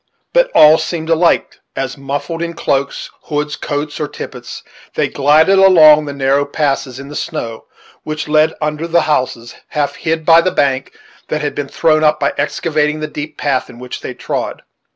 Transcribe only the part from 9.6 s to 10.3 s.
half hid